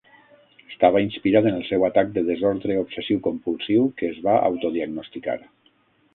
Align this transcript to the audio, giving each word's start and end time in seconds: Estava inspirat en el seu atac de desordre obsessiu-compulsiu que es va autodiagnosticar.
Estava 0.69 1.01
inspirat 1.07 1.49
en 1.49 1.57
el 1.59 1.65
seu 1.67 1.85
atac 1.89 2.09
de 2.15 2.23
desordre 2.31 2.79
obsessiu-compulsiu 2.85 3.87
que 4.01 4.11
es 4.15 4.19
va 4.27 4.41
autodiagnosticar. 4.51 5.39